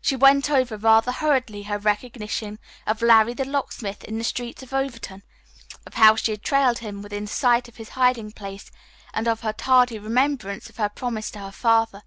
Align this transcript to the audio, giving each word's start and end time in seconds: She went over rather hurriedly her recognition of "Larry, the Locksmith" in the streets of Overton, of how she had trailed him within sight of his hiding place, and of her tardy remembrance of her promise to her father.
She 0.00 0.16
went 0.16 0.50
over 0.50 0.76
rather 0.76 1.12
hurriedly 1.12 1.62
her 1.62 1.78
recognition 1.78 2.58
of 2.84 3.00
"Larry, 3.00 3.32
the 3.32 3.44
Locksmith" 3.44 4.02
in 4.02 4.18
the 4.18 4.24
streets 4.24 4.64
of 4.64 4.74
Overton, 4.74 5.22
of 5.86 5.94
how 5.94 6.16
she 6.16 6.32
had 6.32 6.42
trailed 6.42 6.78
him 6.80 7.00
within 7.00 7.28
sight 7.28 7.68
of 7.68 7.76
his 7.76 7.90
hiding 7.90 8.32
place, 8.32 8.72
and 9.14 9.28
of 9.28 9.42
her 9.42 9.52
tardy 9.52 10.00
remembrance 10.00 10.68
of 10.68 10.78
her 10.78 10.88
promise 10.88 11.30
to 11.30 11.38
her 11.38 11.52
father. 11.52 12.02